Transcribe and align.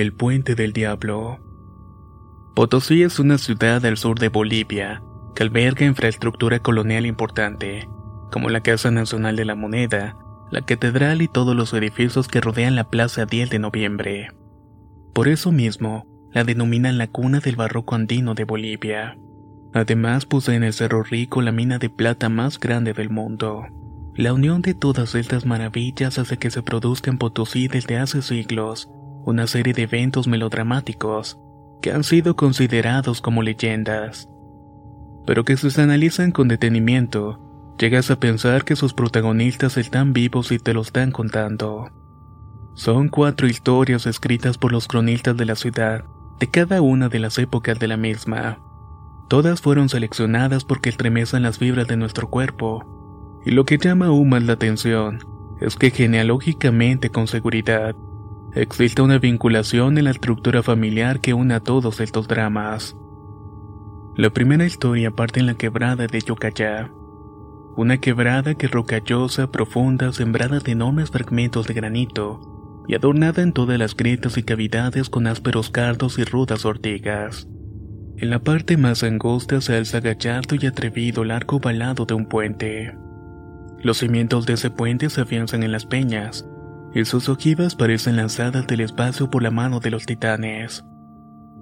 El 0.00 0.12
Puente 0.12 0.54
del 0.54 0.72
Diablo. 0.72 1.40
Potosí 2.54 3.02
es 3.02 3.18
una 3.18 3.36
ciudad 3.36 3.84
al 3.84 3.96
sur 3.96 4.20
de 4.20 4.28
Bolivia 4.28 5.02
que 5.34 5.42
alberga 5.42 5.86
infraestructura 5.86 6.60
colonial 6.60 7.04
importante, 7.04 7.88
como 8.30 8.48
la 8.48 8.60
Casa 8.60 8.92
Nacional 8.92 9.34
de 9.34 9.44
la 9.44 9.56
Moneda, 9.56 10.16
la 10.52 10.62
Catedral 10.62 11.20
y 11.20 11.26
todos 11.26 11.56
los 11.56 11.72
edificios 11.72 12.28
que 12.28 12.40
rodean 12.40 12.76
la 12.76 12.88
Plaza 12.88 13.26
10 13.26 13.50
de 13.50 13.58
Noviembre. 13.58 14.28
Por 15.14 15.26
eso 15.26 15.50
mismo, 15.50 16.06
la 16.30 16.44
denominan 16.44 16.96
la 16.96 17.08
cuna 17.08 17.40
del 17.40 17.56
barroco 17.56 17.96
andino 17.96 18.34
de 18.34 18.44
Bolivia. 18.44 19.18
Además 19.74 20.26
posee 20.26 20.54
en 20.54 20.62
el 20.62 20.74
Cerro 20.74 21.02
Rico 21.02 21.42
la 21.42 21.50
mina 21.50 21.80
de 21.80 21.90
plata 21.90 22.28
más 22.28 22.60
grande 22.60 22.92
del 22.92 23.10
mundo. 23.10 23.64
La 24.14 24.32
unión 24.32 24.62
de 24.62 24.74
todas 24.74 25.16
estas 25.16 25.44
maravillas 25.44 26.20
hace 26.20 26.36
que 26.36 26.52
se 26.52 26.62
produzca 26.62 27.10
en 27.10 27.18
Potosí 27.18 27.66
desde 27.66 27.98
hace 27.98 28.22
siglos 28.22 28.88
una 29.28 29.46
serie 29.46 29.74
de 29.74 29.82
eventos 29.82 30.26
melodramáticos 30.26 31.38
que 31.82 31.92
han 31.92 32.02
sido 32.02 32.34
considerados 32.34 33.20
como 33.20 33.42
leyendas, 33.42 34.28
pero 35.26 35.44
que 35.44 35.56
si 35.56 35.70
se 35.70 35.82
analizan 35.82 36.32
con 36.32 36.48
detenimiento, 36.48 37.38
llegas 37.78 38.10
a 38.10 38.18
pensar 38.18 38.64
que 38.64 38.74
sus 38.74 38.94
protagonistas 38.94 39.76
están 39.76 40.14
vivos 40.14 40.50
y 40.50 40.58
te 40.58 40.72
lo 40.72 40.80
están 40.80 41.12
contando. 41.12 41.90
Son 42.74 43.08
cuatro 43.08 43.46
historias 43.46 44.06
escritas 44.06 44.56
por 44.56 44.72
los 44.72 44.88
cronistas 44.88 45.36
de 45.36 45.44
la 45.44 45.54
ciudad, 45.54 46.04
de 46.40 46.48
cada 46.48 46.80
una 46.80 47.08
de 47.08 47.18
las 47.18 47.38
épocas 47.38 47.78
de 47.78 47.88
la 47.88 47.96
misma. 47.96 48.58
Todas 49.28 49.60
fueron 49.60 49.90
seleccionadas 49.90 50.64
porque 50.64 50.88
estremecen 50.88 51.42
las 51.42 51.58
fibras 51.58 51.86
de 51.86 51.98
nuestro 51.98 52.30
cuerpo, 52.30 53.40
y 53.44 53.50
lo 53.50 53.66
que 53.66 53.76
llama 53.76 54.06
aún 54.06 54.30
más 54.30 54.42
la 54.42 54.54
atención 54.54 55.18
es 55.60 55.76
que 55.76 55.90
genealógicamente 55.90 57.10
con 57.10 57.26
seguridad 57.26 57.94
Existe 58.54 59.02
una 59.02 59.18
vinculación 59.18 59.98
en 59.98 60.04
la 60.04 60.10
estructura 60.10 60.62
familiar 60.62 61.20
que 61.20 61.34
une 61.34 61.52
a 61.54 61.60
todos 61.60 62.00
estos 62.00 62.28
dramas. 62.28 62.96
La 64.16 64.30
primera 64.30 64.64
historia 64.64 65.10
parte 65.10 65.38
en 65.38 65.46
la 65.46 65.54
quebrada 65.54 66.06
de 66.06 66.20
Yocayá. 66.20 66.90
Una 67.76 67.98
quebrada 67.98 68.54
que 68.54 68.66
rocallosa, 68.66 69.52
profunda, 69.52 70.12
sembrada 70.12 70.60
de 70.60 70.72
enormes 70.72 71.10
fragmentos 71.10 71.66
de 71.66 71.74
granito 71.74 72.84
y 72.88 72.94
adornada 72.94 73.42
en 73.42 73.52
todas 73.52 73.78
las 73.78 73.94
grietas 73.94 74.38
y 74.38 74.42
cavidades 74.42 75.10
con 75.10 75.26
ásperos 75.26 75.68
cardos 75.68 76.18
y 76.18 76.24
rudas 76.24 76.64
ortigas. 76.64 77.46
En 78.16 78.30
la 78.30 78.38
parte 78.38 78.78
más 78.78 79.02
angosta 79.02 79.60
se 79.60 79.76
alza 79.76 80.00
gallardo 80.00 80.56
y 80.58 80.66
atrevido 80.66 81.22
el 81.22 81.30
arco 81.30 81.60
balado 81.60 82.06
de 82.06 82.14
un 82.14 82.26
puente. 82.26 82.96
Los 83.80 83.98
cimientos 83.98 84.46
de 84.46 84.54
ese 84.54 84.70
puente 84.70 85.10
se 85.10 85.20
afianzan 85.20 85.62
en 85.62 85.70
las 85.70 85.84
peñas, 85.84 86.47
y 86.98 87.04
sus 87.04 87.28
ojivas 87.28 87.76
parecen 87.76 88.16
lanzadas 88.16 88.66
del 88.66 88.80
espacio 88.80 89.30
por 89.30 89.40
la 89.44 89.52
mano 89.52 89.78
de 89.78 89.90
los 89.92 90.04
titanes. 90.04 90.84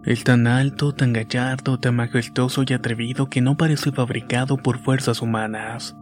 Es 0.03 0.25
tan 0.25 0.47
alto, 0.47 0.95
tan 0.95 1.13
gallardo, 1.13 1.79
tan 1.79 1.97
majestuoso 1.97 2.65
y 2.67 2.73
atrevido 2.73 3.29
que 3.29 3.43
no 3.43 3.57
parece 3.59 3.93
fabricado 3.93 4.57
por 4.57 4.79
fuerzas 4.79 5.21
humanas. 5.21 5.95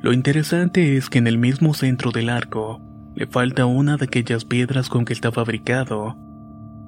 Lo 0.00 0.14
interesante 0.14 0.96
es 0.96 1.10
que 1.10 1.18
en 1.18 1.26
el 1.26 1.36
mismo 1.36 1.74
centro 1.74 2.12
del 2.12 2.30
arco 2.30 2.80
le 3.14 3.26
falta 3.26 3.66
una 3.66 3.98
de 3.98 4.06
aquellas 4.06 4.46
piedras 4.46 4.88
con 4.88 5.04
que 5.04 5.12
está 5.12 5.32
fabricado. 5.32 6.16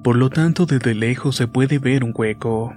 Por 0.03 0.15
lo 0.15 0.31
tanto, 0.31 0.65
desde 0.65 0.95
lejos 0.95 1.35
se 1.35 1.47
puede 1.47 1.77
ver 1.77 2.03
un 2.03 2.13
hueco. 2.15 2.73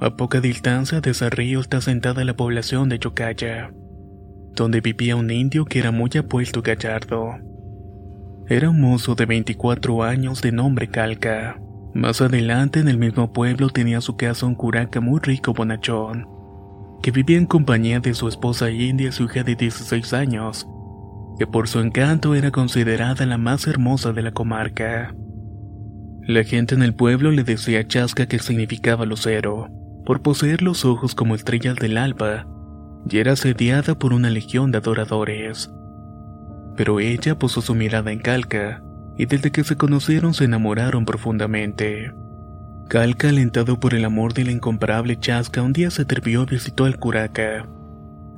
A 0.00 0.16
poca 0.16 0.40
distancia 0.40 1.00
de 1.00 1.10
ese 1.10 1.30
río 1.30 1.60
está 1.60 1.80
sentada 1.80 2.24
la 2.24 2.34
población 2.34 2.88
de 2.88 2.98
Yocaya, 2.98 3.70
donde 4.56 4.80
vivía 4.80 5.14
un 5.14 5.30
indio 5.30 5.66
que 5.66 5.78
era 5.78 5.92
muy 5.92 6.10
apuesto 6.18 6.58
y 6.58 6.62
gallardo. 6.62 7.36
Era 8.50 8.68
un 8.68 8.80
mozo 8.80 9.14
de 9.14 9.26
24 9.26 10.02
años 10.02 10.42
de 10.42 10.50
nombre 10.50 10.88
Calca. 10.88 11.60
Más 11.94 12.20
adelante 12.20 12.80
en 12.80 12.88
el 12.88 12.98
mismo 12.98 13.32
pueblo 13.32 13.68
tenía 13.68 14.00
su 14.00 14.16
casa 14.16 14.44
un 14.44 14.56
curaca 14.56 15.00
muy 15.00 15.20
rico 15.20 15.54
bonachón, 15.54 16.26
que 17.00 17.12
vivía 17.12 17.38
en 17.38 17.46
compañía 17.46 18.00
de 18.00 18.12
su 18.12 18.26
esposa 18.26 18.68
india 18.72 19.10
y 19.10 19.12
su 19.12 19.26
hija 19.26 19.44
de 19.44 19.54
16 19.54 20.12
años, 20.14 20.66
que 21.38 21.46
por 21.46 21.68
su 21.68 21.78
encanto 21.78 22.34
era 22.34 22.50
considerada 22.50 23.24
la 23.24 23.38
más 23.38 23.68
hermosa 23.68 24.12
de 24.12 24.22
la 24.22 24.32
comarca. 24.32 25.14
La 26.22 26.42
gente 26.42 26.74
en 26.74 26.82
el 26.82 26.96
pueblo 26.96 27.30
le 27.30 27.44
decía 27.44 27.86
chasca 27.86 28.26
que 28.26 28.40
significaba 28.40 29.06
lucero, 29.06 29.68
por 30.04 30.22
poseer 30.22 30.62
los 30.62 30.84
ojos 30.84 31.14
como 31.14 31.36
estrellas 31.36 31.76
del 31.76 31.96
alba, 31.96 32.48
y 33.08 33.18
era 33.18 33.34
asediada 33.34 33.96
por 33.96 34.12
una 34.12 34.28
legión 34.28 34.72
de 34.72 34.78
adoradores 34.78 35.70
pero 36.80 36.98
ella 36.98 37.38
puso 37.38 37.60
su 37.60 37.74
mirada 37.74 38.10
en 38.10 38.20
Calca, 38.20 38.82
y 39.18 39.26
desde 39.26 39.52
que 39.52 39.64
se 39.64 39.76
conocieron 39.76 40.32
se 40.32 40.44
enamoraron 40.44 41.04
profundamente. 41.04 42.10
Calca, 42.88 43.28
alentado 43.28 43.78
por 43.78 43.92
el 43.92 44.06
amor 44.06 44.32
de 44.32 44.46
la 44.46 44.52
incomparable 44.52 45.18
Chasca, 45.20 45.60
un 45.60 45.74
día 45.74 45.90
se 45.90 46.00
atrevió 46.00 46.44
y 46.44 46.54
visitó 46.54 46.86
al 46.86 46.98
curaca. 46.98 47.68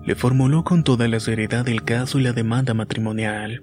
Le 0.03 0.17
formuló 0.17 0.65
con 0.65 0.83
toda 0.83 1.07
la 1.07 1.21
seriedad 1.21 1.69
el 1.69 1.85
caso 1.85 2.19
y 2.19 2.25
la 2.25 2.33
demanda 2.33 2.75
matrimonial. 2.75 3.63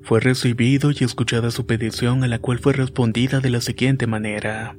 Fue 0.00 0.20
recibido 0.20 0.90
y 0.90 1.04
escuchada 1.04 1.50
su 1.50 1.66
petición 1.66 2.24
a 2.24 2.26
la 2.26 2.38
cual 2.38 2.60
fue 2.60 2.72
respondida 2.72 3.40
de 3.40 3.50
la 3.50 3.60
siguiente 3.60 4.06
manera. 4.06 4.74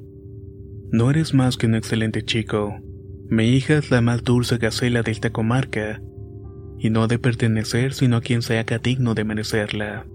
No 0.90 1.12
eres 1.12 1.36
más 1.36 1.56
que 1.56 1.68
un 1.68 1.76
excelente 1.76 2.24
chico. 2.24 2.80
Mi 3.30 3.50
hija 3.50 3.76
es 3.76 3.92
la 3.92 4.02
más 4.02 4.24
dulce 4.24 4.58
gacela 4.58 5.04
de 5.04 5.12
esta 5.12 5.30
comarca, 5.30 6.02
y 6.86 6.90
no 6.92 7.08
de 7.08 7.18
pertenecer 7.20 7.94
sino 7.94 8.18
a 8.18 8.22
quien 8.22 8.42
se 8.42 8.60
haga 8.60 8.78
digno 8.78 9.16
de 9.16 9.24
merecerla. 9.24 10.06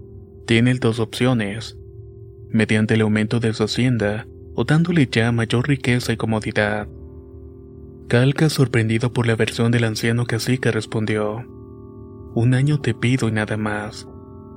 Tienes 0.45 0.79
dos 0.79 0.99
opciones. 0.99 1.77
mediante 2.49 2.95
el 2.95 3.01
aumento 3.01 3.39
de 3.39 3.53
su 3.53 3.63
hacienda 3.63 4.27
o 4.55 4.65
dándole 4.65 5.07
ya 5.09 5.31
mayor 5.31 5.67
riqueza 5.67 6.11
y 6.13 6.17
comodidad. 6.17 6.87
Calca, 8.07 8.49
sorprendido 8.49 9.13
por 9.13 9.25
la 9.25 9.35
versión 9.35 9.71
del 9.71 9.85
anciano 9.85 10.25
cacique, 10.25 10.71
respondió: 10.71 11.45
Un 12.35 12.53
año 12.53 12.79
te 12.79 12.93
pido 12.93 13.29
y 13.29 13.31
nada 13.31 13.55
más, 13.57 14.07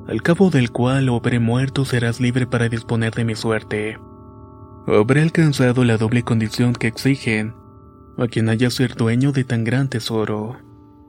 al 0.09 0.23
cabo 0.23 0.51
del 0.51 0.71
cual 0.71 1.09
o 1.09 1.17
habré 1.17 1.39
muerto 1.39 1.85
serás 1.85 2.21
libre 2.21 2.47
para 2.47 2.69
disponer 2.69 3.15
de 3.15 3.25
mi 3.25 3.37
suerte. 3.37 3.97
Habré 4.87 5.23
alcanzado 5.23 5.85
la 5.85 5.97
doble 5.97 6.23
condición 6.25 6.73
que 6.75 6.89
exigen 6.89 7.55
a 8.19 8.27
quien 8.29 8.49
haya 8.49 8.71
ser 8.71 8.95
dueño 8.97 9.33
de 9.33 9.45
tan 9.45 9.65
gran 9.65 9.89
tesoro. 9.89 10.57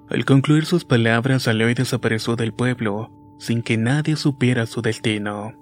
Al 0.10 0.24
concluir 0.26 0.66
sus 0.66 0.86
palabras 0.86 1.44
salió 1.44 1.70
y 1.70 1.74
desapareció 1.74 2.36
del 2.36 2.54
pueblo, 2.54 3.12
sin 3.40 3.62
que 3.62 3.78
nadie 3.78 4.16
supiera 4.16 4.66
su 4.66 4.82
destino. 4.82 5.54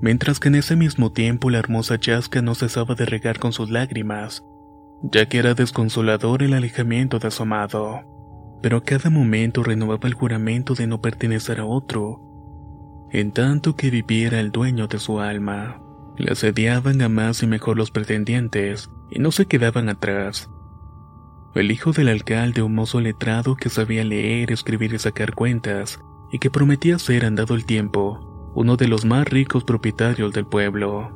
Mientras 0.00 0.38
que 0.38 0.48
en 0.48 0.56
ese 0.56 0.76
mismo 0.76 1.12
tiempo 1.12 1.50
la 1.50 1.58
hermosa 1.58 1.98
Chasca 1.98 2.42
no 2.42 2.54
cesaba 2.54 2.94
de 2.94 3.06
regar 3.06 3.38
con 3.38 3.52
sus 3.52 3.70
lágrimas, 3.70 4.44
ya 5.02 5.26
que 5.28 5.38
era 5.38 5.54
desconsolador 5.54 6.42
el 6.42 6.54
alejamiento 6.54 7.18
de 7.18 7.30
su 7.30 7.42
amado. 7.42 8.02
Pero 8.62 8.78
a 8.78 8.82
cada 8.82 9.10
momento 9.10 9.62
renovaba 9.62 10.08
el 10.08 10.14
juramento 10.14 10.74
de 10.74 10.86
no 10.86 11.00
pertenecer 11.00 11.60
a 11.60 11.66
otro, 11.66 12.20
en 13.10 13.32
tanto 13.32 13.76
que 13.76 13.90
viviera 13.90 14.40
el 14.40 14.50
dueño 14.50 14.86
de 14.86 14.98
su 14.98 15.20
alma. 15.20 15.80
Le 16.16 16.32
asediaban 16.32 17.02
a 17.02 17.08
más 17.08 17.42
y 17.42 17.46
mejor 17.46 17.76
los 17.76 17.90
pretendientes, 17.90 18.88
y 19.10 19.18
no 19.18 19.32
se 19.32 19.46
quedaban 19.46 19.88
atrás. 19.88 20.48
El 21.54 21.70
hijo 21.70 21.92
del 21.92 22.08
alcalde, 22.08 22.62
un 22.62 22.74
mozo 22.74 23.00
letrado 23.00 23.54
que 23.54 23.70
sabía 23.70 24.02
leer, 24.02 24.50
escribir 24.50 24.92
y 24.92 24.98
sacar 24.98 25.34
cuentas, 25.34 26.00
y 26.30 26.40
que 26.40 26.50
prometía 26.50 26.98
ser, 26.98 27.24
andado 27.24 27.54
el 27.54 27.64
tiempo, 27.64 28.50
uno 28.54 28.76
de 28.76 28.88
los 28.88 29.04
más 29.04 29.28
ricos 29.28 29.62
propietarios 29.62 30.32
del 30.32 30.46
pueblo. 30.46 31.12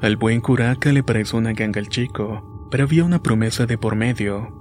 Al 0.00 0.16
buen 0.16 0.40
curaca 0.40 0.92
le 0.92 1.04
pareció 1.04 1.38
una 1.38 1.52
ganga 1.52 1.80
al 1.80 1.88
chico, 1.88 2.42
pero 2.70 2.84
había 2.84 3.04
una 3.04 3.22
promesa 3.22 3.66
de 3.66 3.78
por 3.78 3.94
medio, 3.94 4.52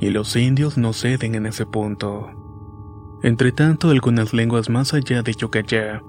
y 0.00 0.08
los 0.08 0.34
indios 0.34 0.78
no 0.78 0.94
ceden 0.94 1.34
en 1.34 1.44
ese 1.44 1.66
punto. 1.66 2.30
Entretanto, 3.22 3.90
algunas 3.90 4.32
lenguas 4.32 4.70
más 4.70 4.94
allá 4.94 5.22
de 5.22 5.34
Yocayá, 5.34 6.02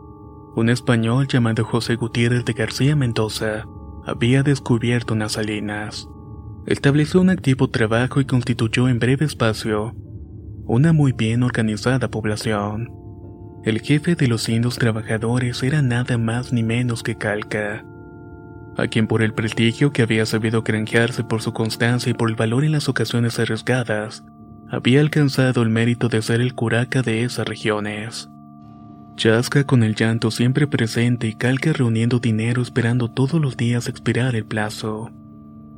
un 0.55 0.69
español 0.69 1.27
llamado 1.27 1.65
José 1.65 1.95
Gutiérrez 1.95 2.45
de 2.45 2.53
García 2.53 2.95
Mendoza 2.95 3.67
había 4.05 4.43
descubierto 4.43 5.13
unas 5.13 5.33
salinas. 5.33 6.09
Estableció 6.65 7.19
un 7.19 7.29
activo 7.29 7.69
trabajo 7.69 8.21
y 8.21 8.25
constituyó 8.25 8.87
en 8.87 8.99
breve 8.99 9.25
espacio 9.25 9.95
una 10.65 10.93
muy 10.93 11.11
bien 11.11 11.43
organizada 11.43 12.09
población. 12.09 12.89
El 13.65 13.81
jefe 13.81 14.15
de 14.15 14.27
los 14.27 14.47
indios 14.47 14.77
trabajadores 14.77 15.61
era 15.61 15.81
nada 15.81 16.17
más 16.17 16.53
ni 16.53 16.63
menos 16.63 17.03
que 17.03 17.17
Calca, 17.17 17.83
a 18.77 18.87
quien 18.87 19.07
por 19.07 19.21
el 19.23 19.33
prestigio 19.33 19.91
que 19.91 20.03
había 20.03 20.25
sabido 20.25 20.63
granjearse 20.63 21.23
por 21.23 21.41
su 21.41 21.53
constancia 21.53 22.09
y 22.09 22.13
por 22.13 22.29
el 22.29 22.35
valor 22.35 22.63
en 22.63 22.71
las 22.71 22.87
ocasiones 22.87 23.39
arriesgadas, 23.39 24.23
había 24.69 25.01
alcanzado 25.01 25.61
el 25.61 25.69
mérito 25.69 26.07
de 26.07 26.21
ser 26.21 26.39
el 26.39 26.55
curaca 26.55 27.01
de 27.01 27.23
esas 27.23 27.47
regiones. 27.47 28.29
Chasca 29.15 29.65
con 29.65 29.83
el 29.83 29.95
llanto 29.95 30.31
siempre 30.31 30.65
presente 30.65 31.27
y 31.27 31.35
Calca 31.35 31.73
reuniendo 31.73 32.19
dinero 32.19 32.61
esperando 32.61 33.11
todos 33.11 33.39
los 33.39 33.57
días 33.57 33.87
expirar 33.87 34.35
el 34.35 34.45
plazo. 34.45 35.11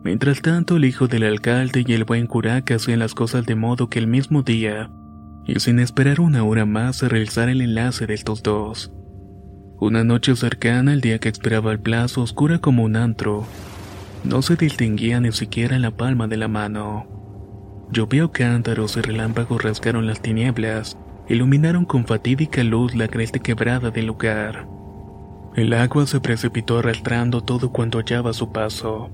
Mientras 0.05 0.43
tanto, 0.43 0.75
el 0.75 0.85
hijo 0.85 1.07
del 1.07 1.23
alcalde 1.23 1.83
y 1.83 1.93
el 1.93 2.03
buen 2.03 2.27
curaca 2.27 2.75
hacían 2.75 2.99
las 2.99 3.15
cosas 3.15 3.47
de 3.47 3.55
modo 3.55 3.89
que 3.89 3.97
el 3.97 4.05
mismo 4.05 4.43
día, 4.43 4.91
y 5.47 5.59
sin 5.59 5.79
esperar 5.79 6.19
una 6.19 6.43
hora 6.43 6.67
más, 6.67 6.97
se 6.97 7.09
realizara 7.09 7.51
el 7.51 7.59
enlace 7.59 8.05
de 8.05 8.13
estos 8.13 8.43
dos. 8.43 8.93
Una 9.79 10.03
noche 10.03 10.35
cercana, 10.35 10.93
el 10.93 11.01
día 11.01 11.17
que 11.17 11.29
esperaba 11.29 11.71
el 11.71 11.79
plazo, 11.79 12.21
oscura 12.21 12.59
como 12.59 12.83
un 12.83 12.97
antro, 12.97 13.47
no 14.23 14.43
se 14.43 14.55
distinguía 14.55 15.19
ni 15.19 15.31
siquiera 15.31 15.79
la 15.79 15.89
palma 15.89 16.27
de 16.27 16.37
la 16.37 16.49
mano. 16.49 17.07
Llovió 17.91 18.31
cántaros 18.31 18.97
y 18.97 19.01
relámpagos 19.01 19.63
rasgaron 19.63 20.05
las 20.05 20.21
tinieblas, 20.21 20.99
iluminaron 21.29 21.83
con 21.83 22.05
fatídica 22.05 22.63
luz 22.63 22.93
la 22.93 23.07
cresta 23.07 23.39
quebrada 23.39 23.89
del 23.89 24.05
lugar. 24.05 24.67
El 25.55 25.73
agua 25.73 26.05
se 26.05 26.19
precipitó 26.19 26.77
arrastrando 26.77 27.41
todo 27.41 27.71
cuanto 27.71 27.97
hallaba 27.97 28.29
a 28.29 28.33
su 28.33 28.51
paso 28.51 29.09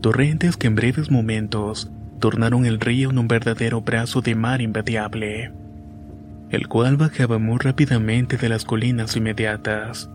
torrentes 0.00 0.56
que 0.56 0.66
en 0.66 0.74
breves 0.74 1.10
momentos 1.10 1.90
tornaron 2.20 2.66
el 2.66 2.80
río 2.80 3.10
en 3.10 3.18
un 3.18 3.28
verdadero 3.28 3.80
brazo 3.80 4.20
de 4.20 4.34
mar 4.34 4.60
invadiable, 4.60 5.52
el 6.50 6.68
cual 6.68 6.96
bajaba 6.96 7.38
muy 7.38 7.58
rápidamente 7.58 8.36
de 8.36 8.48
las 8.48 8.64
colinas 8.64 9.16
inmediatas. 9.16 10.10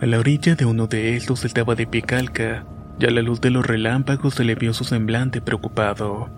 A 0.00 0.06
la 0.06 0.18
orilla 0.18 0.56
de 0.56 0.64
uno 0.64 0.86
de 0.86 1.16
estos 1.16 1.44
estaba 1.44 1.74
de 1.74 1.86
pie 1.86 2.02
calca, 2.02 2.64
y 2.98 3.06
a 3.06 3.10
la 3.10 3.22
luz 3.22 3.40
de 3.40 3.50
los 3.50 3.66
relámpagos 3.66 4.34
se 4.34 4.44
le 4.44 4.54
vio 4.54 4.72
su 4.72 4.84
semblante 4.84 5.40
preocupado, 5.40 6.30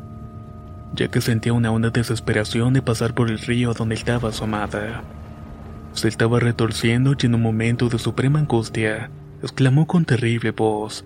ya 0.94 1.08
que 1.08 1.20
sentía 1.20 1.52
una 1.52 1.70
honda 1.70 1.90
desesperación 1.90 2.72
de 2.72 2.82
pasar 2.82 3.14
por 3.14 3.30
el 3.30 3.38
río 3.38 3.74
donde 3.74 3.94
estaba 3.94 4.32
su 4.32 4.44
amada. 4.44 5.02
Se 5.92 6.08
estaba 6.08 6.40
retorciendo 6.40 7.14
y 7.18 7.26
en 7.26 7.34
un 7.34 7.42
momento 7.42 7.88
de 7.88 7.98
suprema 7.98 8.38
angustia, 8.38 9.10
exclamó 9.42 9.86
con 9.86 10.04
terrible 10.04 10.50
voz, 10.50 11.04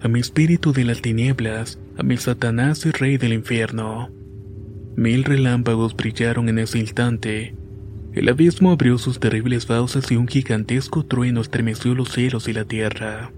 a 0.00 0.08
mi 0.08 0.20
espíritu 0.20 0.72
de 0.72 0.84
las 0.84 1.02
tinieblas, 1.02 1.78
a 1.96 2.02
mi 2.02 2.16
Satanás 2.16 2.86
y 2.86 2.90
Rey 2.90 3.16
del 3.16 3.32
infierno. 3.32 4.10
Mil 4.96 5.24
relámpagos 5.24 5.96
brillaron 5.96 6.48
en 6.48 6.58
ese 6.58 6.78
instante. 6.78 7.54
El 8.14 8.28
abismo 8.28 8.70
abrió 8.70 8.98
sus 8.98 9.20
terribles 9.20 9.66
fauces 9.66 10.10
y 10.10 10.16
un 10.16 10.28
gigantesco 10.28 11.04
trueno 11.04 11.40
estremeció 11.40 11.94
los 11.94 12.10
cielos 12.10 12.48
y 12.48 12.52
la 12.52 12.64
tierra. 12.64 13.32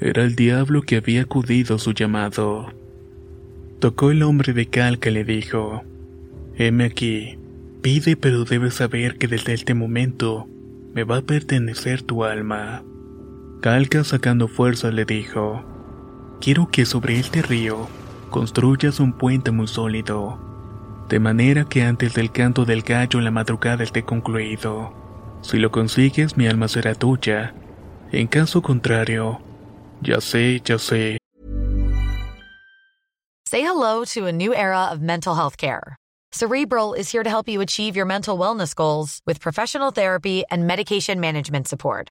Era 0.00 0.24
el 0.24 0.36
diablo 0.36 0.82
que 0.82 0.96
había 0.96 1.22
acudido 1.22 1.76
a 1.76 1.78
su 1.78 1.92
llamado. 1.92 2.72
Tocó 3.80 4.10
el 4.10 4.22
hombre 4.22 4.52
de 4.52 4.66
calca 4.66 5.10
y 5.10 5.14
le 5.14 5.24
dijo, 5.24 5.82
Heme 6.56 6.84
aquí, 6.84 7.38
pide 7.82 8.16
pero 8.16 8.44
debes 8.44 8.74
saber 8.74 9.16
que 9.16 9.28
desde 9.28 9.54
este 9.54 9.74
momento 9.74 10.48
me 10.94 11.04
va 11.04 11.18
a 11.18 11.22
pertenecer 11.22 12.02
tu 12.02 12.24
alma. 12.24 12.82
Calca 13.60 14.04
sacando 14.04 14.46
fuerza 14.46 14.92
le 14.92 15.04
dijo, 15.04 15.64
Quiero 16.40 16.68
que 16.70 16.86
sobre 16.86 17.18
este 17.18 17.42
río 17.42 17.88
construyas 18.30 19.00
un 19.00 19.12
puente 19.12 19.50
muy 19.50 19.66
sólido, 19.66 20.38
de 21.08 21.18
manera 21.18 21.64
que 21.64 21.82
antes 21.82 22.14
del 22.14 22.30
canto 22.30 22.64
del 22.64 22.82
gallo 22.82 23.18
en 23.18 23.24
la 23.24 23.32
madrugada 23.32 23.82
esté 23.82 24.04
concluido. 24.04 24.92
Si 25.42 25.58
lo 25.58 25.72
consigues, 25.72 26.36
mi 26.36 26.46
alma 26.46 26.68
será 26.68 26.94
tuya. 26.94 27.52
En 28.12 28.28
caso 28.28 28.62
contrario, 28.62 29.40
ya 30.02 30.20
sé, 30.20 30.60
ya 30.64 30.78
sé. 30.78 31.18
Say 33.48 33.62
hello 33.62 34.04
to 34.14 34.26
a 34.26 34.32
new 34.32 34.54
era 34.54 34.88
of 34.92 35.00
mental 35.00 35.34
health 35.34 35.56
care. 35.56 35.96
Cerebral 36.30 36.94
is 36.94 37.10
here 37.10 37.24
to 37.24 37.30
help 37.30 37.48
you 37.48 37.60
achieve 37.60 37.96
your 37.96 38.06
mental 38.06 38.38
wellness 38.38 38.72
goals 38.74 39.20
with 39.26 39.40
professional 39.40 39.90
therapy 39.90 40.44
and 40.48 40.66
medication 40.66 41.18
management 41.18 41.66
support. 41.66 42.10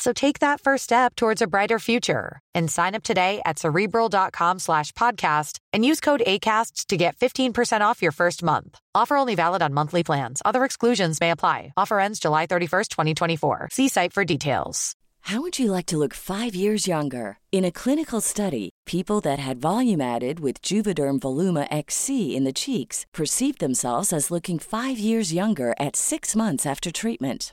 So 0.00 0.14
take 0.14 0.38
that 0.38 0.62
first 0.62 0.84
step 0.84 1.14
towards 1.14 1.42
a 1.42 1.46
brighter 1.46 1.78
future 1.78 2.40
and 2.54 2.70
sign 2.70 2.94
up 2.94 3.02
today 3.02 3.42
at 3.44 3.58
cerebral.com 3.58 4.58
slash 4.58 4.92
podcast 4.92 5.58
and 5.74 5.84
use 5.84 6.00
code 6.00 6.22
ACasts 6.26 6.86
to 6.86 6.96
get 6.96 7.18
15% 7.18 7.82
off 7.82 8.00
your 8.00 8.12
first 8.12 8.42
month. 8.42 8.78
Offer 8.94 9.18
only 9.18 9.34
valid 9.34 9.60
on 9.60 9.74
monthly 9.74 10.02
plans. 10.02 10.40
Other 10.42 10.64
exclusions 10.64 11.20
may 11.20 11.30
apply. 11.30 11.74
Offer 11.76 12.00
ends 12.00 12.18
July 12.18 12.46
31st, 12.46 12.88
2024. 12.88 13.68
See 13.72 13.88
site 13.88 14.14
for 14.14 14.24
details. 14.24 14.96
How 15.24 15.42
would 15.42 15.58
you 15.58 15.70
like 15.70 15.84
to 15.86 15.98
look 15.98 16.14
five 16.14 16.54
years 16.54 16.86
younger? 16.88 17.36
In 17.52 17.66
a 17.66 17.70
clinical 17.70 18.22
study, 18.22 18.70
people 18.86 19.20
that 19.20 19.38
had 19.38 19.60
volume 19.60 20.00
added 20.00 20.40
with 20.40 20.62
Juvederm 20.62 21.20
Voluma 21.20 21.68
XC 21.70 22.34
in 22.34 22.44
the 22.44 22.54
cheeks 22.54 23.04
perceived 23.12 23.60
themselves 23.60 24.14
as 24.14 24.30
looking 24.30 24.58
five 24.58 24.98
years 24.98 25.34
younger 25.34 25.74
at 25.78 25.94
six 25.94 26.34
months 26.34 26.64
after 26.64 26.90
treatment. 26.90 27.52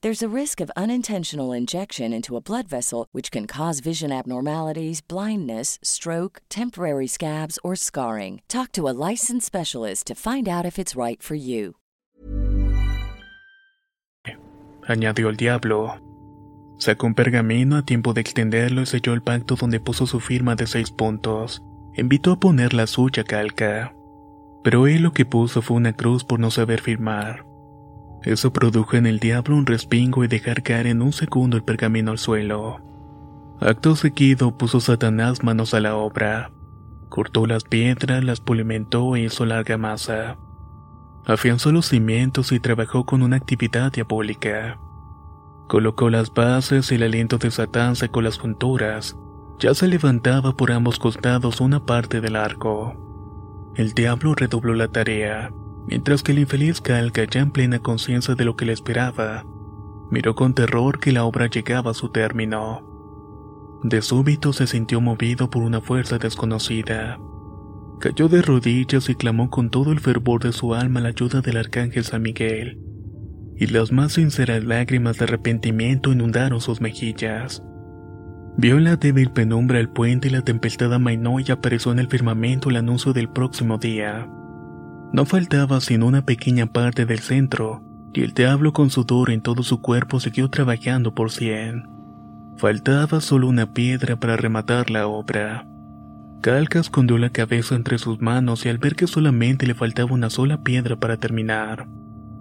There's 0.00 0.22
a 0.22 0.28
risk 0.28 0.60
of 0.60 0.70
unintentional 0.76 1.52
injection 1.52 2.12
into 2.12 2.36
a 2.36 2.40
blood 2.40 2.68
vessel, 2.68 3.08
which 3.10 3.32
can 3.32 3.48
cause 3.48 3.80
vision 3.80 4.12
abnormalities, 4.12 5.00
blindness, 5.00 5.76
stroke, 5.82 6.40
temporary 6.48 7.08
scabs, 7.08 7.58
or 7.64 7.74
scarring. 7.74 8.42
Talk 8.46 8.70
to 8.72 8.88
a 8.88 8.94
licensed 9.10 9.44
specialist 9.44 10.06
to 10.06 10.14
find 10.14 10.48
out 10.48 10.64
if 10.64 10.78
it's 10.78 10.94
right 10.94 11.20
for 11.20 11.34
you. 11.34 11.74
Añadió 14.86 15.30
el 15.30 15.36
diablo. 15.36 15.96
Sacó 16.78 17.08
un 17.08 17.14
pergamino 17.14 17.76
a 17.76 17.82
tiempo 17.82 18.12
de 18.14 18.20
extenderlo 18.20 18.82
y 18.82 18.86
selló 18.86 19.14
el 19.14 19.22
pacto 19.22 19.56
donde 19.56 19.80
puso 19.80 20.06
su 20.06 20.20
firma 20.20 20.54
de 20.54 20.68
seis 20.68 20.92
puntos. 20.92 21.60
Invitó 21.96 22.30
a 22.30 22.38
poner 22.38 22.72
la 22.72 22.86
suya 22.86 23.24
calca. 23.24 23.92
Pero 24.62 24.86
él 24.86 25.02
lo 25.02 25.12
que 25.12 25.26
puso 25.26 25.60
fue 25.60 25.76
una 25.76 25.92
cruz 25.92 26.22
por 26.22 26.38
no 26.38 26.52
saber 26.52 26.80
firmar. 26.80 27.47
Eso 28.24 28.52
produjo 28.52 28.96
en 28.96 29.06
el 29.06 29.20
diablo 29.20 29.56
un 29.56 29.66
respingo 29.66 30.24
y 30.24 30.28
dejar 30.28 30.62
caer 30.62 30.86
en 30.86 31.02
un 31.02 31.12
segundo 31.12 31.56
el 31.56 31.64
pergamino 31.64 32.10
al 32.10 32.18
suelo. 32.18 32.80
Acto 33.60 33.96
seguido 33.96 34.56
puso 34.56 34.80
Satanás 34.80 35.42
manos 35.42 35.74
a 35.74 35.80
la 35.80 35.96
obra. 35.96 36.50
Cortó 37.08 37.46
las 37.46 37.64
piedras, 37.64 38.22
las 38.22 38.40
pulimentó 38.40 39.16
e 39.16 39.22
hizo 39.22 39.46
larga 39.46 39.78
masa. 39.78 40.36
Afianzó 41.26 41.72
los 41.72 41.86
cimientos 41.86 42.52
y 42.52 42.60
trabajó 42.60 43.04
con 43.04 43.22
una 43.22 43.36
actividad 43.36 43.92
diabólica. 43.92 44.78
Colocó 45.68 46.08
las 46.08 46.32
bases 46.32 46.90
y 46.90 46.94
el 46.94 47.02
aliento 47.02 47.38
de 47.38 47.50
Satán 47.50 47.96
secó 47.96 48.22
las 48.22 48.38
junturas. 48.38 49.16
Ya 49.58 49.74
se 49.74 49.88
levantaba 49.88 50.56
por 50.56 50.72
ambos 50.72 50.98
costados 50.98 51.60
una 51.60 51.84
parte 51.84 52.20
del 52.20 52.36
arco. 52.36 52.94
El 53.74 53.92
diablo 53.92 54.34
redobló 54.34 54.74
la 54.74 54.88
tarea, 54.88 55.52
mientras 55.88 56.22
que 56.22 56.32
el 56.32 56.38
infeliz 56.38 56.80
Calca, 56.80 57.24
ya 57.24 57.40
en 57.40 57.50
plena 57.50 57.78
conciencia 57.80 58.34
de 58.34 58.44
lo 58.44 58.56
que 58.56 58.66
le 58.66 58.72
esperaba, 58.72 59.44
miró 60.10 60.34
con 60.34 60.54
terror 60.54 61.00
que 61.00 61.12
la 61.12 61.24
obra 61.24 61.46
llegaba 61.46 61.92
a 61.92 61.94
su 61.94 62.10
término. 62.10 62.84
De 63.82 64.02
súbito 64.02 64.52
se 64.52 64.66
sintió 64.66 65.00
movido 65.00 65.50
por 65.50 65.62
una 65.62 65.80
fuerza 65.80 66.18
desconocida. 66.18 67.18
Cayó 68.00 68.28
de 68.28 68.42
rodillas 68.42 69.08
y 69.08 69.14
clamó 69.14 69.50
con 69.50 69.70
todo 69.70 69.90
el 69.92 70.00
fervor 70.00 70.42
de 70.42 70.52
su 70.52 70.74
alma 70.74 71.00
la 71.00 71.08
ayuda 71.08 71.40
del 71.40 71.56
arcángel 71.56 72.04
San 72.04 72.22
Miguel, 72.22 72.78
y 73.56 73.66
las 73.66 73.90
más 73.90 74.12
sinceras 74.12 74.64
lágrimas 74.64 75.18
de 75.18 75.24
arrepentimiento 75.24 76.12
inundaron 76.12 76.60
sus 76.60 76.80
mejillas. 76.80 77.62
Vio 78.56 78.76
en 78.76 78.84
la 78.84 78.96
débil 78.96 79.30
penumbra 79.30 79.78
el 79.80 79.88
puente 79.88 80.28
y 80.28 80.32
la 80.32 80.42
tempestad 80.42 80.92
amainó 80.92 81.40
y 81.40 81.50
apareció 81.50 81.92
en 81.92 82.00
el 82.00 82.08
firmamento 82.08 82.70
el 82.70 82.76
anuncio 82.76 83.12
del 83.12 83.28
próximo 83.28 83.78
día. 83.78 84.28
No 85.12 85.24
faltaba 85.24 85.80
sino 85.80 86.06
una 86.06 86.24
pequeña 86.24 86.66
parte 86.66 87.06
del 87.06 87.20
centro, 87.20 87.82
y 88.12 88.22
el 88.22 88.34
diablo 88.34 88.72
con 88.72 88.90
sudor 88.90 89.30
en 89.30 89.40
todo 89.40 89.62
su 89.62 89.80
cuerpo 89.80 90.20
siguió 90.20 90.48
trabajando 90.50 91.14
por 91.14 91.30
cien. 91.30 91.88
Faltaba 92.56 93.20
solo 93.20 93.48
una 93.48 93.72
piedra 93.72 94.16
para 94.16 94.36
rematar 94.36 94.90
la 94.90 95.06
obra. 95.06 95.66
Calca 96.40 96.80
escondió 96.80 97.18
la 97.18 97.30
cabeza 97.30 97.74
entre 97.74 97.98
sus 97.98 98.20
manos 98.20 98.64
y 98.64 98.68
al 98.68 98.78
ver 98.78 98.94
que 98.94 99.06
solamente 99.06 99.66
le 99.66 99.74
faltaba 99.74 100.12
una 100.12 100.30
sola 100.30 100.62
piedra 100.62 100.96
para 100.96 101.16
terminar. 101.16 101.88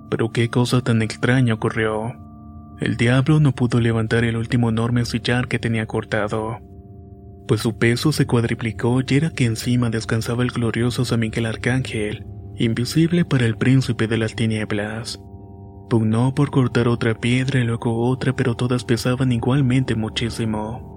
Pero 0.09 0.31
qué 0.31 0.49
cosa 0.49 0.81
tan 0.81 1.01
extraña 1.01 1.53
ocurrió. 1.53 2.15
El 2.79 2.95
diablo 2.95 3.39
no 3.39 3.53
pudo 3.53 3.79
levantar 3.79 4.23
el 4.23 4.37
último 4.37 4.69
enorme 4.69 5.03
sillar 5.05 5.47
que 5.47 5.57
tenía 5.57 5.87
cortado, 5.87 6.59
pues 7.47 7.61
su 7.61 7.77
peso 7.77 8.11
se 8.11 8.27
cuadriplicó 8.27 9.01
y 9.01 9.15
era 9.15 9.31
que 9.31 9.45
encima 9.45 9.89
descansaba 9.89 10.43
el 10.43 10.51
glorioso 10.51 11.05
San 11.05 11.21
Miguel 11.21 11.45
Arcángel, 11.45 12.25
invisible 12.57 13.25
para 13.25 13.45
el 13.45 13.57
príncipe 13.57 14.07
de 14.07 14.17
las 14.17 14.35
tinieblas. 14.35 15.19
Pugnó 15.89 16.35
por 16.35 16.51
cortar 16.51 16.87
otra 16.87 17.15
piedra 17.15 17.59
y 17.59 17.63
luego 17.63 18.07
otra, 18.09 18.35
pero 18.35 18.55
todas 18.55 18.83
pesaban 18.83 19.31
igualmente 19.31 19.95
muchísimo 19.95 20.87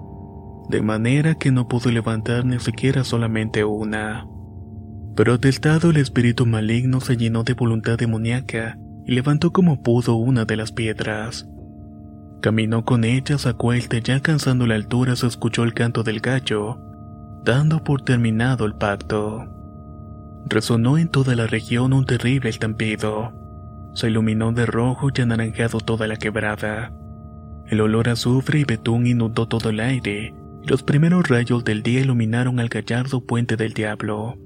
de 0.71 0.81
manera 0.81 1.35
que 1.35 1.51
no 1.51 1.67
pudo 1.67 1.91
levantar 1.91 2.45
ni 2.45 2.59
siquiera 2.59 3.03
solamente 3.03 3.63
una. 3.63 4.25
Protestado 5.15 5.89
el 5.89 5.97
espíritu 5.97 6.45
maligno 6.45 7.01
se 7.01 7.17
llenó 7.17 7.43
de 7.43 7.53
voluntad 7.53 7.97
demoníaca 7.97 8.79
y 9.05 9.11
levantó 9.11 9.51
como 9.51 9.83
pudo 9.83 10.15
una 10.15 10.45
de 10.45 10.55
las 10.55 10.71
piedras. 10.71 11.47
Caminó 12.41 12.85
con 12.85 13.03
ella, 13.03 13.37
sacó 13.37 13.73
el 13.73 13.87
ya 14.01 14.15
alcanzando 14.15 14.65
la 14.65 14.75
altura 14.75 15.15
se 15.15 15.27
escuchó 15.27 15.63
el 15.63 15.73
canto 15.73 16.03
del 16.03 16.21
gallo, 16.21 16.79
dando 17.43 17.83
por 17.83 18.03
terminado 18.03 18.65
el 18.65 18.73
pacto. 18.75 19.50
Resonó 20.47 20.97
en 20.97 21.07
toda 21.07 21.35
la 21.35 21.47
región 21.47 21.93
un 21.93 22.05
terrible 22.05 22.49
estampido. 22.49 23.33
Se 23.93 24.07
iluminó 24.07 24.51
de 24.51 24.65
rojo 24.65 25.09
y 25.13 25.21
anaranjado 25.21 25.79
toda 25.79 26.07
la 26.07 26.17
quebrada. 26.17 26.93
El 27.67 27.81
olor 27.81 28.09
a 28.09 28.13
azufre 28.13 28.59
y 28.59 28.65
betún 28.65 29.07
inundó 29.07 29.47
todo 29.47 29.69
el 29.69 29.79
aire, 29.79 30.33
los 30.65 30.83
primeros 30.83 31.27
rayos 31.27 31.63
del 31.63 31.81
día 31.81 32.01
iluminaron 32.01 32.59
al 32.59 32.69
gallardo 32.69 33.25
puente 33.25 33.55
del 33.55 33.73
diablo. 33.73 34.37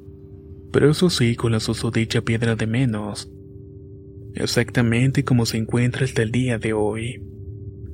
Pero 0.71 0.89
eso 0.89 1.09
sí, 1.09 1.35
con 1.35 1.51
la 1.51 1.59
susodicha 1.59 2.21
piedra 2.21 2.55
de 2.55 2.67
menos. 2.67 3.29
Exactamente 4.33 5.23
como 5.23 5.45
se 5.45 5.57
encuentra 5.57 6.05
hasta 6.05 6.21
el 6.21 6.31
día 6.31 6.57
de 6.57 6.73
hoy. 6.73 7.21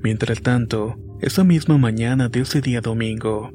Mientras 0.03 0.41
tanto, 0.41 0.97
esa 1.19 1.43
misma 1.43 1.77
mañana 1.77 2.29
de 2.29 2.41
ese 2.41 2.61
día 2.61 2.81
domingo, 2.81 3.51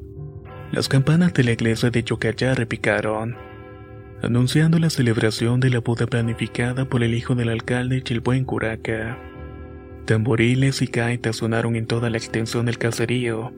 las 0.71 0.89
campanas 0.89 1.33
de 1.33 1.43
la 1.43 1.51
iglesia 1.51 1.89
de 1.89 2.03
Chocayá 2.03 2.53
repicaron, 2.53 3.35
anunciando 4.21 4.79
la 4.79 4.89
celebración 4.89 5.59
de 5.59 5.69
la 5.69 5.79
boda 5.79 6.07
planificada 6.07 6.85
por 6.85 7.03
el 7.03 7.13
hijo 7.13 7.35
del 7.35 7.49
alcalde 7.49 8.03
y 8.05 8.13
el 8.13 8.21
buen 8.21 8.45
curaca. 8.45 9.17
Tamboriles 10.05 10.81
y 10.81 10.87
gaitas 10.87 11.37
sonaron 11.37 11.75
en 11.75 11.85
toda 11.85 12.09
la 12.09 12.17
extensión 12.17 12.65
del 12.65 12.77
caserío, 12.77 13.53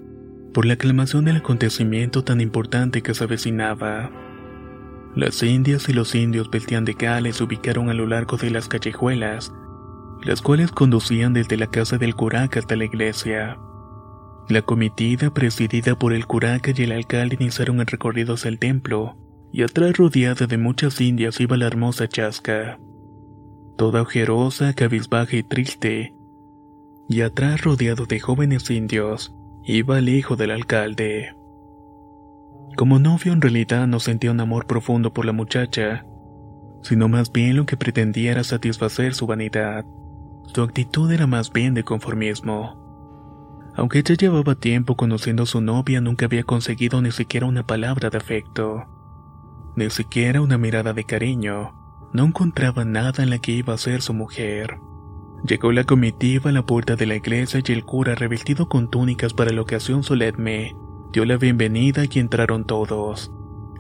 por 0.53 0.65
la 0.65 0.73
aclamación 0.73 1.25
del 1.25 1.37
acontecimiento 1.37 2.23
tan 2.23 2.41
importante 2.41 3.01
que 3.01 3.13
se 3.13 3.23
avecinaba. 3.23 4.11
Las 5.15 5.41
indias 5.43 5.87
y 5.89 5.93
los 5.93 6.13
indios 6.13 6.49
vestían 6.49 6.85
de 6.85 6.95
cales 6.95 7.37
se 7.37 7.43
ubicaron 7.43 7.89
a 7.89 7.93
lo 7.93 8.05
largo 8.05 8.37
de 8.37 8.49
las 8.49 8.67
callejuelas, 8.67 9.53
las 10.23 10.41
cuales 10.41 10.71
conducían 10.71 11.33
desde 11.33 11.57
la 11.57 11.67
casa 11.67 11.97
del 11.97 12.15
curaca 12.15 12.59
hasta 12.59 12.75
la 12.75 12.85
iglesia. 12.85 13.57
La 14.49 14.61
comitiva, 14.63 15.33
presidida 15.33 15.97
por 15.97 16.11
el 16.13 16.25
curaca 16.25 16.71
y 16.75 16.83
el 16.83 16.91
alcalde, 16.91 17.37
iniciaron 17.39 17.79
el 17.79 17.85
recorrido 17.85 18.33
hacia 18.33 18.49
el 18.49 18.59
templo, 18.59 19.15
y 19.51 19.63
atrás 19.63 19.97
rodeada 19.97 20.47
de 20.47 20.57
muchas 20.57 21.01
indias 21.01 21.39
iba 21.39 21.57
la 21.57 21.67
hermosa 21.67 22.07
chasca. 22.07 22.79
Toda 23.77 24.01
ojerosa, 24.01 24.73
cabizbaja 24.73 25.37
y 25.37 25.43
triste, 25.43 26.15
y 27.07 27.21
atrás 27.21 27.63
rodeado 27.63 28.05
de 28.05 28.19
jóvenes 28.19 28.69
indios, 28.69 29.33
iba 29.63 29.97
el 29.97 30.09
hijo 30.09 30.35
del 30.35 30.51
alcalde. 30.51 31.35
Como 32.77 32.99
novio 32.99 33.33
en 33.33 33.41
realidad 33.41 33.87
no 33.87 33.99
sentía 33.99 34.31
un 34.31 34.39
amor 34.39 34.67
profundo 34.67 35.11
por 35.11 35.25
la 35.25 35.33
muchacha, 35.33 36.05
sino 36.83 37.07
más 37.09 37.31
bien 37.31 37.55
lo 37.55 37.65
que 37.65 37.77
pretendía 37.77 38.31
era 38.31 38.43
satisfacer 38.43 39.15
su 39.15 39.25
vanidad. 39.27 39.85
Su 40.53 40.61
actitud 40.61 41.11
era 41.11 41.27
más 41.27 41.51
bien 41.51 41.73
de 41.73 41.83
conformismo. 41.83 42.79
Aunque 43.75 43.99
ella 43.99 44.15
llevaba 44.15 44.55
tiempo 44.55 44.95
conociendo 44.95 45.43
a 45.43 45.45
su 45.45 45.61
novia, 45.61 46.01
nunca 46.01 46.25
había 46.25 46.43
conseguido 46.43 47.01
ni 47.01 47.11
siquiera 47.11 47.47
una 47.47 47.65
palabra 47.65 48.09
de 48.09 48.17
afecto, 48.17 48.85
ni 49.75 49.89
siquiera 49.89 50.41
una 50.41 50.57
mirada 50.57 50.93
de 50.93 51.03
cariño. 51.03 51.73
No 52.11 52.25
encontraba 52.25 52.85
nada 52.85 53.23
en 53.23 53.29
la 53.29 53.39
que 53.39 53.51
iba 53.51 53.73
a 53.73 53.77
ser 53.77 54.01
su 54.01 54.13
mujer. 54.13 54.79
Llegó 55.43 55.71
la 55.71 55.85
comitiva 55.85 56.49
a 56.49 56.53
la 56.53 56.65
puerta 56.65 56.95
de 56.95 57.05
la 57.05 57.15
iglesia 57.15 57.61
y 57.65 57.71
el 57.71 57.85
cura, 57.85 58.15
revestido 58.15 58.67
con 58.67 58.89
túnicas 58.89 59.33
para 59.33 59.51
la 59.51 59.61
ocasión 59.61 60.03
solemne, 60.03 60.75
dio 61.13 61.23
la 61.25 61.37
bienvenida 61.37 62.03
y 62.09 62.19
entraron 62.19 62.65
todos. 62.65 63.31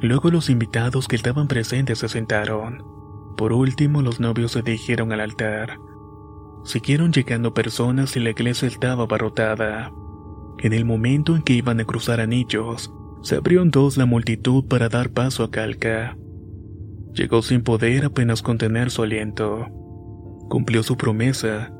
Luego 0.01 0.31
los 0.31 0.49
invitados 0.49 1.07
que 1.07 1.17
estaban 1.17 1.47
presentes 1.47 1.99
se 1.99 2.07
sentaron. 2.07 2.85
Por 3.35 3.51
último, 3.51 4.01
los 4.01 4.19
novios 4.19 4.53
se 4.53 4.61
dirigieron 4.61 5.11
al 5.11 5.19
altar. 5.19 5.79
Siguieron 6.63 7.11
llegando 7.11 7.53
personas 7.53 8.15
y 8.15 8.19
la 8.19 8.29
iglesia 8.29 8.67
estaba 8.67 9.03
abarrotada. 9.03 9.91
En 10.57 10.73
el 10.73 10.85
momento 10.85 11.35
en 11.35 11.41
que 11.41 11.53
iban 11.53 11.79
a 11.79 11.85
cruzar 11.85 12.21
anillos, 12.21 12.93
se 13.23 13.35
abrió 13.35 13.61
en 13.61 13.71
dos 13.71 13.97
la 13.97 14.05
multitud 14.05 14.65
para 14.65 14.89
dar 14.89 15.09
paso 15.09 15.43
a 15.43 15.51
Calca. 15.51 16.17
Llegó 17.13 17.41
sin 17.41 17.63
poder 17.63 18.05
apenas 18.05 18.41
contener 18.41 18.91
su 18.91 19.03
aliento 19.03 19.67
cumplió 20.49 20.83
su 20.83 20.97
promesa 20.97 21.71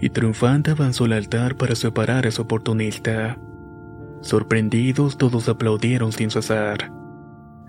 y 0.00 0.10
triunfante 0.10 0.70
avanzó 0.70 1.06
al 1.06 1.14
altar 1.14 1.56
para 1.56 1.74
separar 1.74 2.26
a 2.26 2.30
su 2.30 2.42
oportunista. 2.42 3.40
Sorprendidos, 4.20 5.18
todos 5.18 5.48
aplaudieron 5.48 6.12
sin 6.12 6.30
cesar. 6.30 6.92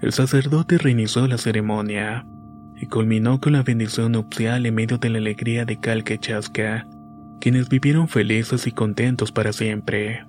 El 0.01 0.13
sacerdote 0.13 0.77
reinició 0.77 1.27
la 1.27 1.37
ceremonia 1.37 2.27
y 2.75 2.85
culminó 2.85 3.41
con 3.41 3.53
la 3.53 3.63
bendición 3.63 4.11
nupcial 4.11 4.65
en 4.65 4.75
medio 4.75 4.99
de 4.99 5.09
la 5.09 5.17
alegría 5.17 5.65
de 5.65 5.79
Calque 5.79 6.19
Chasca, 6.19 6.87
quienes 7.41 7.67
vivieron 7.67 8.07
felices 8.07 8.67
y 8.67 8.71
contentos 8.71 9.31
para 9.31 9.51
siempre. 9.51 10.28